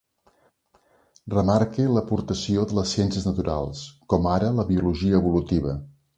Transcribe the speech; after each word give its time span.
Remarque 1.33 1.85
l'aportació 1.97 2.65
de 2.71 2.79
les 2.79 2.95
ciències 2.97 3.29
naturals, 3.31 3.85
com 4.15 4.27
ara 4.35 4.53
la 4.63 4.69
biologia 4.73 5.23
evolutiva. 5.23 5.79